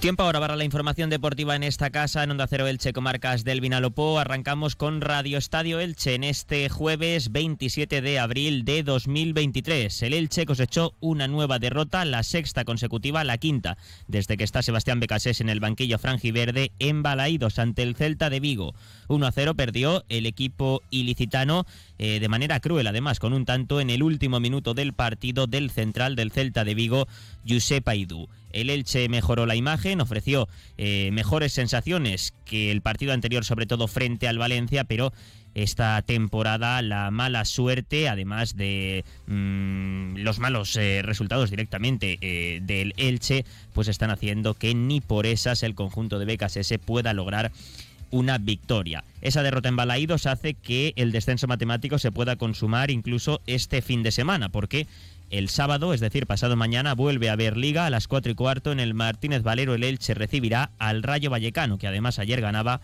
[0.00, 3.60] Tiempo ahora para la información deportiva en esta casa, en Onda Cero Elche, comarcas del
[3.60, 4.18] Vinalopó.
[4.18, 10.02] Arrancamos con Radio Estadio Elche en este jueves 27 de abril de 2023.
[10.04, 13.76] El Elche cosechó una nueva derrota, la sexta consecutiva, la quinta,
[14.08, 18.40] desde que está Sebastián Becasés en el banquillo franjiverde en Balaídos ante el Celta de
[18.40, 18.74] Vigo.
[19.08, 21.66] 1 a 0 perdió el equipo ilicitano
[21.98, 25.70] eh, de manera cruel, además, con un tanto en el último minuto del partido del
[25.70, 27.06] central del Celta de Vigo,
[27.46, 28.30] Josep Aidú.
[28.52, 33.88] El Elche mejoró la imagen, ofreció eh, mejores sensaciones que el partido anterior, sobre todo
[33.88, 35.12] frente al Valencia, pero
[35.54, 42.94] esta temporada la mala suerte, además de mm, los malos eh, resultados directamente eh, del
[42.96, 47.50] Elche, pues están haciendo que ni por esas el conjunto de Becas ese pueda lograr
[48.10, 49.04] una victoria.
[49.22, 54.02] Esa derrota en Balaídos hace que el descenso matemático se pueda consumar incluso este fin
[54.02, 54.86] de semana, porque
[55.30, 58.72] el sábado, es decir, pasado mañana, vuelve a haber liga a las 4 y cuarto
[58.72, 59.74] en el Martínez Valero.
[59.74, 62.80] El Elche recibirá al Rayo Vallecano, que además ayer ganaba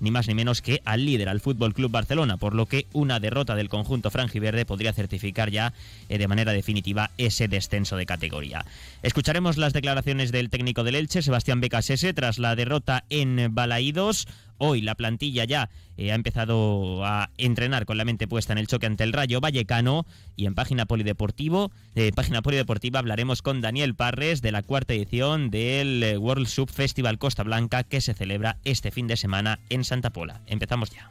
[0.00, 3.20] ni más ni menos que al líder, al Fútbol Club Barcelona, por lo que una
[3.20, 5.72] derrota del conjunto franjiverde podría certificar ya
[6.08, 8.64] eh, de manera definitiva ese descenso de categoría.
[9.02, 14.26] Escucharemos las declaraciones del técnico del Elche, Sebastián Becasese, tras la derrota en Balaídos.
[14.62, 18.66] Hoy la plantilla ya eh, ha empezado a entrenar con la mente puesta en el
[18.66, 20.04] choque ante el Rayo Vallecano
[20.36, 25.50] y en página polideportivo, eh, página polideportiva hablaremos con Daniel Parres de la cuarta edición
[25.50, 29.82] del eh, World Sub Festival Costa Blanca que se celebra este fin de semana en
[29.82, 30.42] Santa Pola.
[30.46, 31.10] Empezamos ya.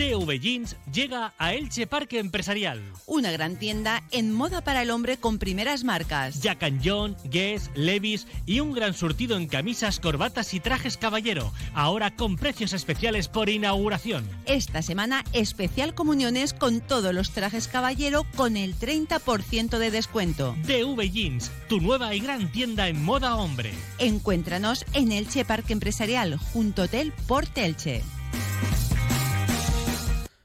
[0.00, 2.80] DV Jeans llega a Elche Parque Empresarial.
[3.04, 6.40] Una gran tienda en moda para el hombre con primeras marcas.
[6.40, 11.52] Jack and John, Guess, Levis y un gran surtido en camisas, corbatas y trajes caballero.
[11.74, 14.26] Ahora con precios especiales por inauguración.
[14.46, 20.56] Esta semana especial comuniones con todos los trajes caballero con el 30% de descuento.
[20.62, 23.70] DV Jeans, tu nueva y gran tienda en moda hombre.
[23.98, 28.02] Encuéntranos en Elche Parque Empresarial, junto Hotel Porte Elche.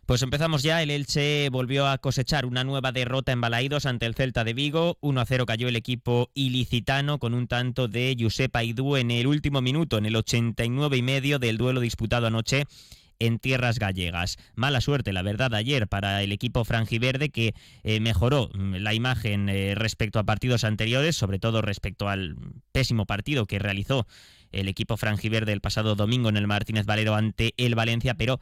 [0.06, 0.84] Pues empezamos ya.
[0.84, 5.00] El Elche volvió a cosechar una nueva derrota en Balaídos ante el Celta de Vigo.
[5.02, 9.26] 1 a 0 cayó el equipo ilicitano con un tanto de Josep Aidú en el
[9.26, 12.66] último minuto, en el 89 y medio del duelo disputado anoche
[13.18, 14.38] en tierras gallegas.
[14.54, 19.50] Mala suerte, la verdad, ayer para el equipo franjiverde que eh, mejoró mm, la imagen
[19.50, 22.36] eh, respecto a partidos anteriores, sobre todo respecto al
[22.72, 24.06] pésimo partido que realizó
[24.52, 28.40] el equipo franjiverde el pasado domingo en el Martínez Valero ante el Valencia, pero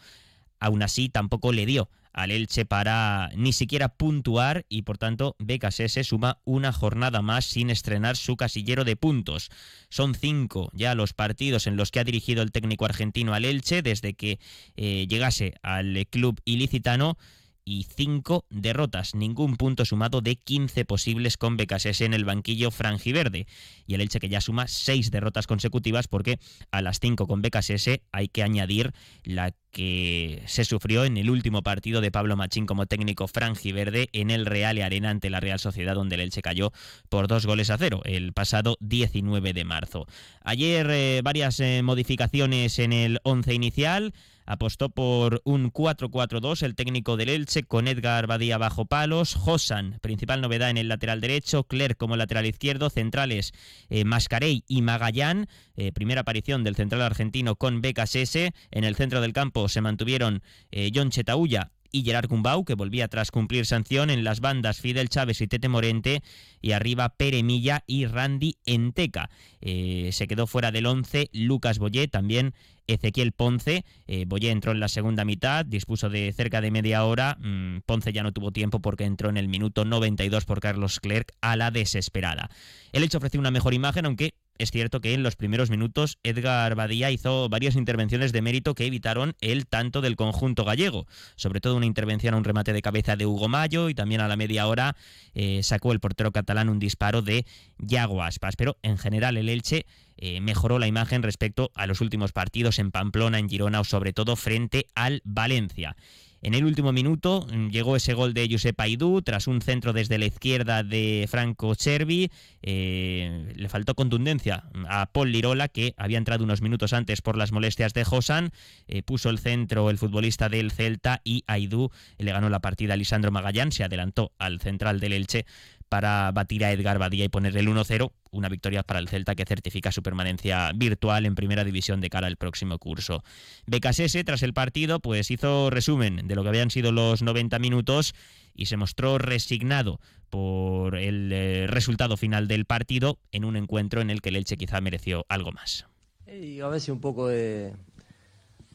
[0.63, 6.07] aún así tampoco le dio al Elche para ni siquiera puntuar y por tanto BKSS
[6.07, 9.50] suma una jornada más sin estrenar su casillero de puntos.
[9.90, 13.81] Son cinco ya los partidos en los que ha dirigido el técnico argentino al Elche
[13.81, 14.40] desde que
[14.78, 17.18] eh, llegase al club ilicitano
[17.66, 23.47] y cinco derrotas, ningún punto sumado de 15 posibles con BKSS en el banquillo franjiverde.
[23.88, 26.40] Y el Elche que ya suma seis derrotas consecutivas porque
[26.72, 28.94] a las cinco con BKSS hay que añadir
[29.24, 34.29] la que se sufrió en el último partido de Pablo Machín como técnico franjiverde en
[34.29, 36.72] el Real Arena ante la Real Sociedad, donde el Elche cayó
[37.09, 40.06] por dos goles a cero el pasado 19 de marzo.
[40.44, 44.13] Ayer eh, varias eh, modificaciones en el once inicial.
[44.45, 50.41] Apostó por un 4-4-2 el técnico del Elche con Edgar Badía bajo palos, Josan, principal
[50.41, 53.53] novedad en el lateral derecho, Clerc como lateral izquierdo, centrales
[53.89, 55.47] eh, Mascarey y Magallán,
[55.95, 60.41] primera aparición del central argentino con Becas S, en el centro del campo se mantuvieron
[60.72, 65.09] eh, John Chetaulla y Gerard Gumbau, que volvía tras cumplir sanción en las bandas Fidel
[65.09, 66.24] Chávez y Tete Morente,
[66.59, 69.29] y arriba Pere Milla y Randy Enteca.
[69.62, 72.56] Eh, se quedó fuera del 11 Lucas Boyé, también
[72.88, 73.85] Ezequiel Ponce.
[74.07, 77.38] Eh, Boyé entró en la segunda mitad, dispuso de cerca de media hora.
[77.40, 81.31] Mm, Ponce ya no tuvo tiempo porque entró en el minuto 92 por Carlos Clerc
[81.42, 82.50] a la desesperada.
[82.92, 86.75] El hecho ofreció una mejor imagen, aunque es cierto que en los primeros minutos Edgar
[86.75, 91.75] Badía hizo varias intervenciones de mérito que evitaron el tanto del conjunto gallego, sobre todo
[91.75, 94.67] una intervención a un remate de cabeza de Hugo Mayo y también a la media
[94.67, 94.95] hora
[95.33, 97.45] eh, sacó el portero catalán un disparo de
[97.79, 99.85] Yago Aspas, pero en general el Elche
[100.17, 104.13] eh, mejoró la imagen respecto a los últimos partidos en Pamplona, en Girona o sobre
[104.13, 105.95] todo frente al Valencia.
[106.44, 110.18] En el último minuto mm, llegó ese gol de Josep Aidú tras un centro desde
[110.18, 112.30] la izquierda de Franco Cervi.
[112.62, 117.54] Eh, le faltó contundencia a Paul Lirola, que había entrado unos minutos antes por las
[117.54, 118.51] molestias de Josan.
[118.90, 122.98] Eh, puso el centro el futbolista del Celta y Aidú le ganó la partida a
[122.98, 123.72] Lisandro Magallán.
[123.72, 125.46] Se adelantó al central del Elche
[125.94, 128.12] para batir a Edgar Badía y poner el 1-0.
[128.31, 132.25] Una victoria para el Celta que certifica su permanencia virtual en primera división de cara
[132.25, 133.24] al próximo curso.
[133.68, 138.16] Becasese, tras el partido, pues hizo resumen de lo que habían sido los 90 minutos
[138.56, 140.00] y se mostró resignado
[140.31, 144.57] por el eh, resultado final del partido en un encuentro en el que el Elche
[144.57, 145.86] quizá mereció algo más.
[146.25, 147.75] Y a veces un poco de,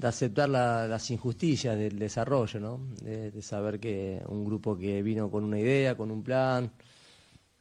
[0.00, 2.80] aceptar las injusticias del desarrollo, ¿no?
[3.02, 6.70] De, saber que un grupo que vino con una idea, con un plan,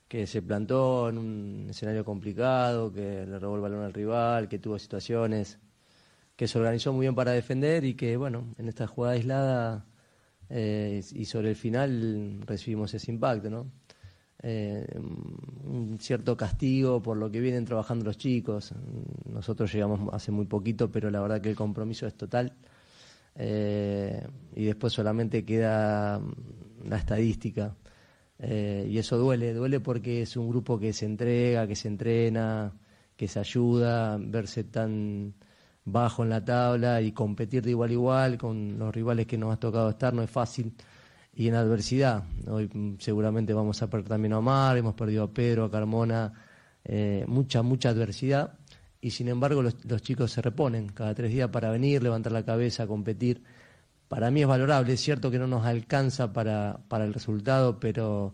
[0.07, 4.59] que se plantó en un escenario complicado, que le robó el balón al rival, que
[4.59, 5.59] tuvo situaciones,
[6.35, 9.85] que se organizó muy bien para defender y que, bueno, en esta jugada aislada
[10.49, 13.71] eh, y sobre el final recibimos ese impacto, ¿no?
[14.43, 14.87] Eh,
[15.63, 18.73] un cierto castigo por lo que vienen trabajando los chicos.
[19.25, 22.53] Nosotros llegamos hace muy poquito, pero la verdad que el compromiso es total.
[23.35, 24.25] Eh,
[24.55, 26.21] y después solamente queda
[26.85, 27.75] la estadística.
[28.39, 32.71] Y eso duele, duele porque es un grupo que se entrega, que se entrena,
[33.15, 35.33] que se ayuda, verse tan
[35.83, 39.53] bajo en la tabla y competir de igual a igual con los rivales que nos
[39.53, 40.73] ha tocado estar no es fácil
[41.33, 42.23] y en adversidad.
[42.47, 46.33] Hoy mm, seguramente vamos a perder también a Omar, hemos perdido a Pedro, a Carmona,
[46.83, 48.53] eh, mucha, mucha adversidad
[48.99, 52.85] y sin embargo los, chicos se reponen cada tres días para venir, levantar la cabeza,
[52.85, 53.43] competir.
[54.07, 58.33] Para mí es valorable, es cierto que no nos alcanza para, para el resultado, pero,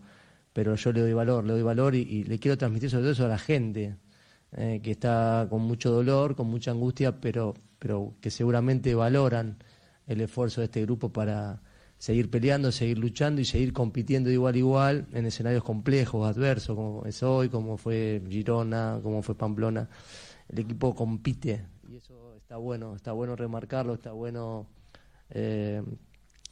[0.52, 3.24] pero yo le doy valor, le doy valor y, le quiero transmitir sobre todo eso
[3.24, 3.96] a la gente,
[4.52, 9.58] eh, que está con mucho dolor, con mucha angustia, pero, pero que seguramente valoran
[10.06, 11.60] el esfuerzo de este grupo para
[11.98, 17.04] seguir peleando, seguir luchando y seguir compitiendo igual a igual en escenarios complejos, adversos, como
[17.04, 19.88] es hoy, como fue Girona, como fue Pamplona.
[20.48, 24.66] El equipo compite y eso está bueno, está bueno remarcarlo, está bueno
[25.34, 25.82] eh,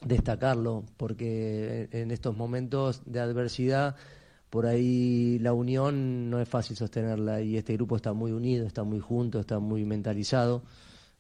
[0.04, 3.96] destacarlo, porque en estos momentos de adversidad
[4.50, 8.82] por ahí la unión no es fácil sostenerla y este grupo está muy unido, está
[8.82, 10.62] muy junto, está muy mentalizado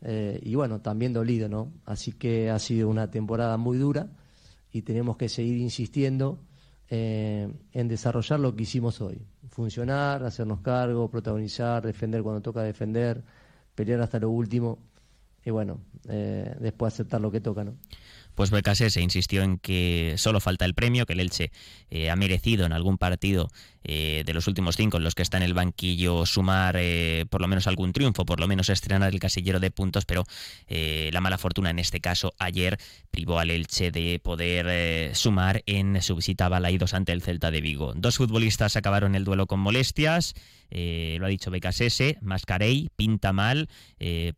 [0.02, 1.72] eh, y bueno, también dolido, ¿no?
[1.86, 4.08] Así que ha sido una temporada muy dura
[4.70, 6.40] y tenemos que seguir insistiendo
[6.90, 13.24] eh, en desarrollar lo que hicimos hoy, funcionar, hacernos cargo, protagonizar, defender cuando toca defender,
[13.74, 14.78] pelear hasta lo último
[15.44, 17.74] y bueno, eh, después aceptar lo que toca, ¿no?
[18.34, 21.50] Pues se insistió en que solo falta el premio, que el Elche
[21.90, 23.50] eh, ha merecido en algún partido
[23.84, 27.40] eh, de los últimos cinco en los que está en el banquillo sumar eh, por
[27.40, 30.24] lo menos algún triunfo, por lo menos estrenar el casillero de puntos, pero
[30.68, 32.78] la mala fortuna en este caso ayer
[33.10, 37.60] privó al Elche de poder sumar en su visita a Balaidos ante el Celta de
[37.60, 37.92] Vigo.
[37.94, 40.34] Dos futbolistas acabaron el duelo con molestias.
[40.70, 43.68] Lo ha dicho Becasese, Mascarey pinta mal,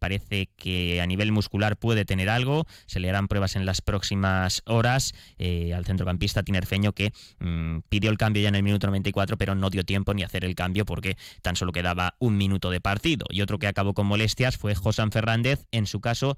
[0.01, 4.63] parece que a nivel muscular puede tener algo, se le harán pruebas en las próximas
[4.67, 9.37] horas eh, al centrocampista tinerfeño que mm, pidió el cambio ya en el minuto 94,
[9.37, 12.81] pero no dio tiempo ni hacer el cambio porque tan solo quedaba un minuto de
[12.81, 13.27] partido.
[13.31, 16.37] Y otro que acabó con molestias fue Josan Fernández, en su caso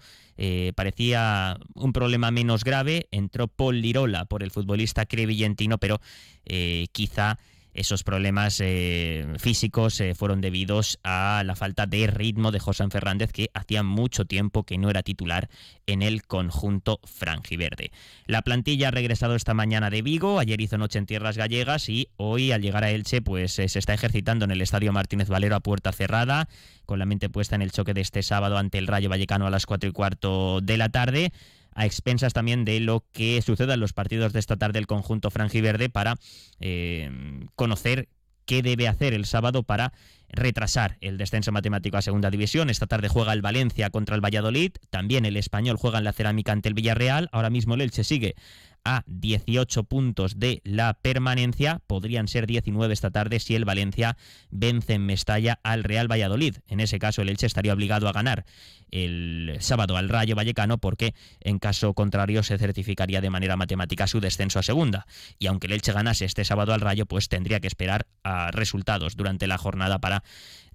[0.74, 6.00] parecía un problema menos grave, entró Paul Lirola por el futbolista crevillentino, pero
[6.92, 7.38] quizá
[7.76, 13.32] esos problemas eh, físicos eh, fueron debidos a la falta de ritmo de José Fernández,
[13.32, 15.48] que hacía mucho tiempo que no era titular
[15.86, 17.92] en el conjunto franjiverde.
[18.26, 22.08] La plantilla ha regresado esta mañana de Vigo, ayer hizo noche en tierras gallegas y
[22.16, 25.56] hoy al llegar a Elche pues eh, se está ejercitando en el Estadio Martínez Valero
[25.56, 26.48] a puerta cerrada,
[26.86, 29.50] con la mente puesta en el choque de este sábado ante el Rayo Vallecano a
[29.50, 31.32] las cuatro y cuarto de la tarde
[31.76, 35.30] a expensas también de lo que suceda en los partidos de esta tarde el conjunto
[35.30, 36.16] franjiverde para
[36.58, 37.10] eh,
[37.54, 38.08] conocer
[38.46, 39.92] qué debe hacer el sábado para
[40.28, 42.70] retrasar el descenso matemático a segunda división.
[42.70, 46.52] Esta tarde juega el Valencia contra el Valladolid, también el Español juega en la cerámica
[46.52, 48.36] ante el Villarreal, ahora mismo el Elche sigue
[48.86, 51.82] a 18 puntos de la permanencia.
[51.88, 54.16] Podrían ser 19 esta tarde si el Valencia
[54.50, 56.58] vence en Mestalla al Real Valladolid.
[56.68, 58.46] En ese caso, el Elche estaría obligado a ganar
[58.92, 64.20] el sábado al Rayo Vallecano porque en caso contrario se certificaría de manera matemática su
[64.20, 65.06] descenso a segunda.
[65.40, 69.16] Y aunque el Elche ganase este sábado al Rayo, pues tendría que esperar a resultados
[69.16, 70.22] durante la jornada para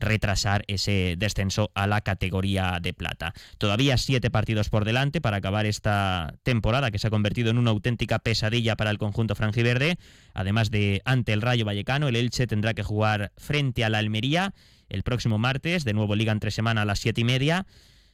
[0.01, 3.33] retrasar ese descenso a la categoría de plata.
[3.57, 7.71] Todavía siete partidos por delante para acabar esta temporada que se ha convertido en una
[8.19, 9.97] pesadilla para el conjunto franjiverde.
[10.33, 14.53] Además de ante el Rayo Vallecano, el Elche tendrá que jugar frente a la Almería
[14.89, 17.65] el próximo martes, de nuevo liga entre semana a las siete y media.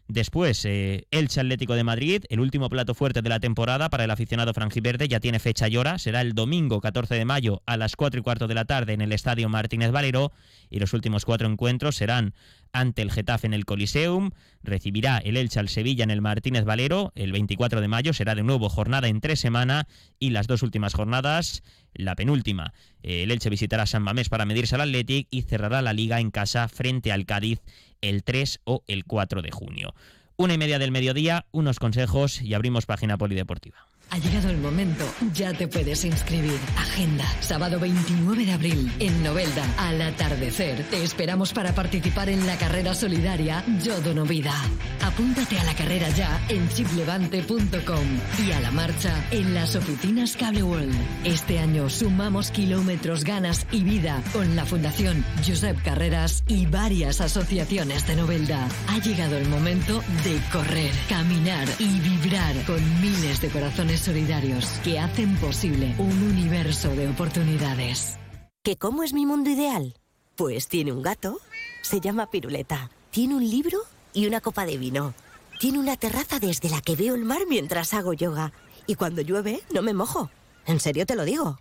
[0.08, 4.54] Después, eh, Atlético de Madrid, el último plato fuerte de la temporada para el aficionado
[4.54, 8.22] franjiverde, ya tiene fecha y hora, será el domingo 14 de mayo a las 4
[8.22, 10.32] y cuarto de la tarde en el Estadio Martínez Valero
[10.70, 12.34] y los últimos cuatro encuentros serán
[12.72, 14.32] ante el Getafe en el Coliseum,
[14.64, 17.12] recibirá el Elche al Sevilla en el Martínez Valero.
[17.16, 19.86] El 24 de mayo, será de nuevo jornada en tres semanas
[20.20, 24.82] y las dos últimas jornadas, la penúltima, el Elche visitará San Mamés para medirse al
[24.82, 27.62] Athletic y cerrará la liga en casa frente al Cádiz
[28.02, 29.94] el 3 o el 4 de junio.
[30.36, 33.88] Una y media del mediodía, unos consejos y abrimos página polideportiva.
[34.10, 36.58] Ha llegado el momento, ya te puedes inscribir.
[36.78, 40.82] Agenda, sábado 29 de abril, en Novelda, al atardecer.
[40.90, 44.54] Te esperamos para participar en la carrera solidaria Yo Dono Vida.
[45.02, 48.08] Apúntate a la carrera ya en chiplevante.com
[48.48, 50.96] y a la marcha en las oficinas Cable World.
[51.26, 58.08] Este año sumamos kilómetros, ganas y vida con la Fundación Josep Carreras y varias asociaciones
[58.08, 58.68] de Novelda.
[58.88, 65.00] Ha llegado el momento de correr, caminar y vibrar con miles de corazones solidarios que
[65.00, 68.18] hacen posible un universo de oportunidades.
[68.64, 69.96] ¿Que cómo es mi mundo ideal?
[70.36, 71.40] Pues tiene un gato,
[71.82, 73.80] se llama Piruleta, tiene un libro
[74.14, 75.14] y una copa de vino.
[75.60, 78.52] Tiene una terraza desde la que veo el mar mientras hago yoga.
[78.86, 80.30] Y cuando llueve, no me mojo.
[80.66, 81.58] En serio te lo digo.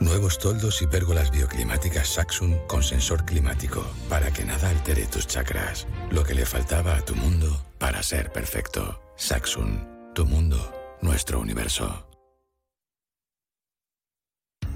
[0.00, 5.86] Nuevos toldos y pérgolas bioclimáticas Saxon con sensor climático para que nada altere tus chakras.
[6.10, 9.00] Lo que le faltaba a tu mundo para ser perfecto.
[9.16, 12.05] Saxon, tu mundo nuestro universo.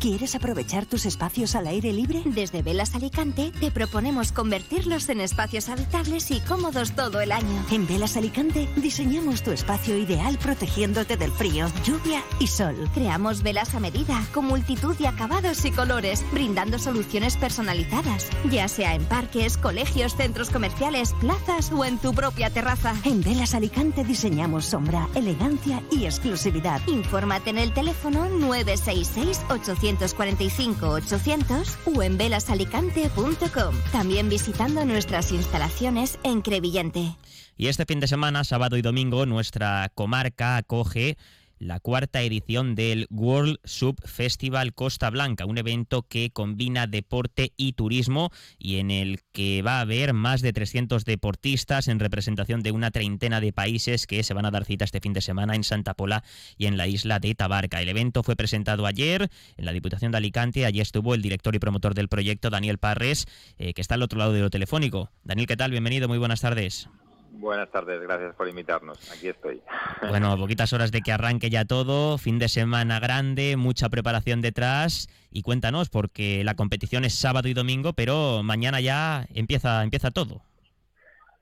[0.01, 2.23] ¿Quieres aprovechar tus espacios al aire libre?
[2.25, 7.67] Desde Velas Alicante te proponemos convertirlos en espacios habitables y cómodos todo el año.
[7.71, 12.89] En Velas Alicante diseñamos tu espacio ideal protegiéndote del frío, lluvia y sol.
[12.95, 18.95] Creamos velas a medida, con multitud de acabados y colores, brindando soluciones personalizadas, ya sea
[18.95, 22.95] en parques, colegios, centros comerciales, plazas o en tu propia terraza.
[23.05, 26.81] En Velas Alicante diseñamos sombra, elegancia y exclusividad.
[26.87, 33.75] Infórmate en el teléfono 966 800 845-800 o en velasalicante.com.
[33.93, 37.17] También visitando nuestras instalaciones en Crevillente.
[37.57, 41.19] Y este fin de semana, sábado y domingo, nuestra comarca acoge
[41.61, 47.75] la cuarta edición del World Sub Festival Costa Blanca, un evento que combina deporte y
[47.75, 52.73] turismo y en el que va a haber más de 300 deportistas en representación de
[52.73, 55.63] una treintena de países que se van a dar cita este fin de semana en
[55.63, 56.25] Santa Pola
[56.57, 57.83] y en la isla de Tabarca.
[57.83, 60.65] El evento fue presentado ayer en la Diputación de Alicante.
[60.65, 64.19] Allí estuvo el director y promotor del proyecto, Daniel Parres, eh, que está al otro
[64.19, 65.11] lado de lo telefónico.
[65.25, 65.71] Daniel, ¿qué tal?
[65.71, 66.89] Bienvenido, muy buenas tardes.
[67.33, 69.11] Buenas tardes, gracias por invitarnos.
[69.13, 69.63] Aquí estoy.
[70.09, 75.09] Bueno, poquitas horas de que arranque ya todo, fin de semana grande, mucha preparación detrás
[75.31, 80.41] y cuéntanos porque la competición es sábado y domingo, pero mañana ya empieza empieza todo.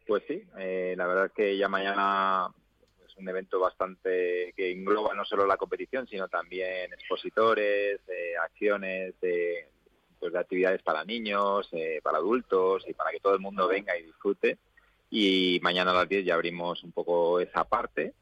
[0.07, 2.49] Pues sí, eh, la verdad es que ya mañana
[3.07, 9.18] es un evento bastante que engloba no solo la competición, sino también expositores, eh, acciones
[9.21, 9.68] de,
[10.18, 13.97] pues de actividades para niños, eh, para adultos y para que todo el mundo venga
[13.97, 14.59] y disfrute
[15.10, 18.14] y mañana a las 10 ya abrimos un poco esa parte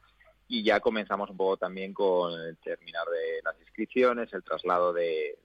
[0.49, 5.39] y ya comenzamos un poco también con el terminar de las inscripciones, el traslado de,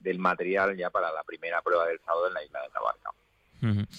[0.00, 3.96] del material ya para la primera prueba del sábado en la isla de Tabarca.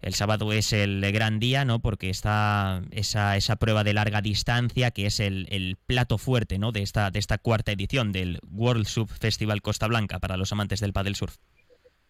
[0.00, 1.80] El sábado es el gran día, ¿no?
[1.80, 6.70] Porque está esa, esa prueba de larga distancia, que es el, el, plato fuerte, ¿no?
[6.70, 10.80] De esta, de esta cuarta edición del World Surf Festival Costa Blanca para los amantes
[10.80, 11.36] del paddle surf.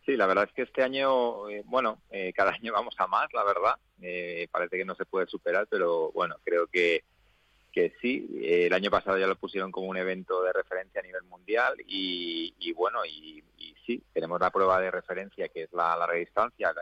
[0.09, 3.31] Sí, la verdad es que este año, eh, bueno, eh, cada año vamos a más,
[3.35, 3.75] la verdad.
[4.01, 7.05] Eh, parece que no se puede superar, pero bueno, creo que,
[7.71, 8.27] que sí.
[8.43, 12.73] el año pasado ya lo pusieron como un evento de referencia a nivel mundial y,
[12.73, 13.45] bueno, y,
[13.85, 16.73] sí, tenemos la prueba de referencia que es la larga distancia,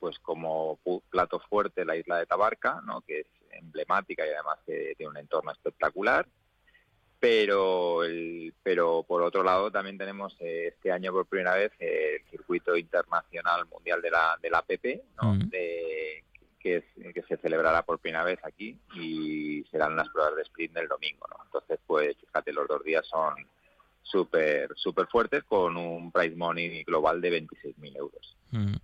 [0.00, 0.80] pues como
[1.10, 3.02] plato fuerte la isla de Tabarca, ¿no?
[3.02, 6.26] que es emblemática y además tiene un entorno espectacular
[7.20, 12.22] pero el, pero por otro lado también tenemos eh, este año por primera vez el
[12.30, 15.36] circuito internacional mundial de la de la APP ¿no?
[15.46, 16.22] de,
[16.60, 16.84] que,
[17.14, 21.26] que se celebrará por primera vez aquí y serán las pruebas de sprint del domingo
[21.30, 21.44] ¿no?
[21.44, 23.34] entonces pues fíjate los dos días son
[24.10, 28.36] súper super fuertes con un price money global de 26.000 euros.
[28.50, 28.76] Mm.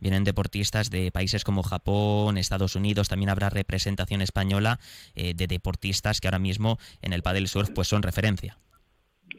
[0.00, 4.80] Vienen deportistas de países como Japón, Estados Unidos, también habrá representación española
[5.14, 8.58] eh, de deportistas que ahora mismo en el paddle surf pues son referencia.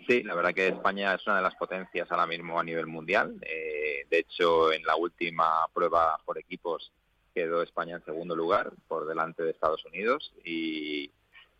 [0.07, 3.35] Sí, la verdad que España es una de las potencias ahora mismo a nivel mundial.
[3.41, 6.91] Eh, de hecho, en la última prueba por equipos
[7.33, 11.12] quedó España en segundo lugar por delante de Estados Unidos y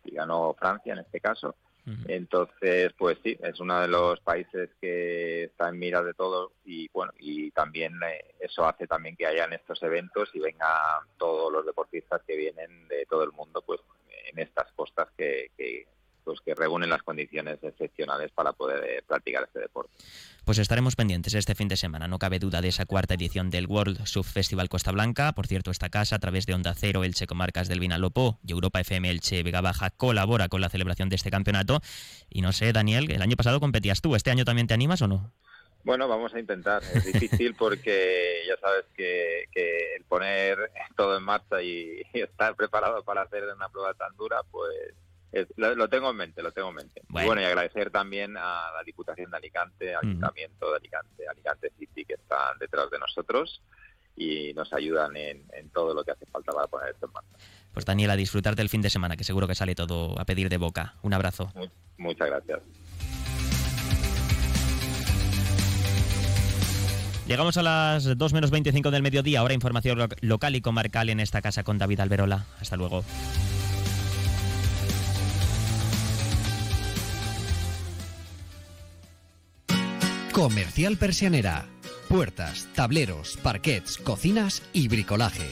[0.04, 1.56] ganó Francia en este caso.
[2.08, 6.88] Entonces, pues sí, es uno de los países que está en mira de todo y
[6.88, 11.66] bueno, y también eh, eso hace también que hayan estos eventos y vengan todos los
[11.66, 13.80] deportistas que vienen de todo el mundo, pues
[14.32, 15.86] en estas costas que, que
[16.24, 19.92] pues que reúnen las condiciones excepcionales para poder eh, practicar este deporte.
[20.44, 23.66] Pues estaremos pendientes este fin de semana, no cabe duda de esa cuarta edición del
[23.66, 25.32] World Surf Festival Costa Blanca.
[25.32, 28.80] Por cierto, esta casa, a través de Onda Cero, Elche Comarcas del Vinalopó y Europa
[28.80, 31.80] FM Elche Vega Baja, colabora con la celebración de este campeonato.
[32.28, 35.08] Y no sé, Daniel, el año pasado competías tú, ¿este año también te animas o
[35.08, 35.32] no?
[35.84, 36.82] Bueno, vamos a intentar.
[36.82, 39.44] Es difícil porque ya sabes que,
[39.96, 44.42] el poner todo en marcha y, y estar preparado para hacer una prueba tan dura,
[44.50, 44.94] pues
[45.56, 47.02] lo, tengo en mente, lo tengo en mente.
[47.08, 47.24] Bueno.
[47.24, 51.72] Y bueno, y agradecer también a la Diputación de Alicante, al Ayuntamiento de Alicante, Alicante
[51.78, 53.60] City, que están detrás de nosotros
[54.16, 57.36] y nos ayudan en, todo lo que hace falta para poner esto en marcha.
[57.72, 60.56] Pues Daniela, disfrutar del fin de semana, que seguro que sale todo a pedir de
[60.56, 60.94] boca.
[61.02, 61.52] Un abrazo.
[61.98, 62.60] muchas gracias.
[67.26, 71.40] Llegamos a las 2 menos 25 del mediodía, ahora información local y comarcal en esta
[71.40, 72.44] casa con David Alberola.
[72.60, 73.02] Hasta luego.
[80.34, 81.66] Comercial Persianera.
[82.08, 85.48] Puertas, tableros, parquets, cocinas y bricolaje.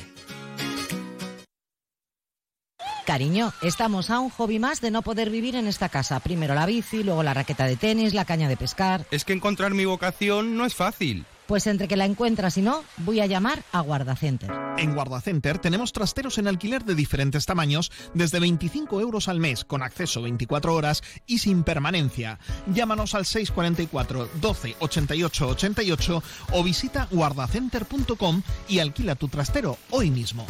[3.06, 6.18] Cariño, estamos a un hobby más de no poder vivir en esta casa.
[6.18, 9.06] Primero la bici, luego la raqueta de tenis, la caña de pescar.
[9.12, 11.26] Es que encontrar mi vocación no es fácil.
[11.46, 14.50] Pues entre que la encuentras y no, voy a llamar a Guardacenter.
[14.78, 19.82] En Guardacenter tenemos trasteros en alquiler de diferentes tamaños desde 25 euros al mes, con
[19.82, 22.38] acceso 24 horas y sin permanencia.
[22.66, 26.22] Llámanos al 644 12 88 88
[26.52, 30.46] o visita guardacenter.com y alquila tu trastero hoy mismo.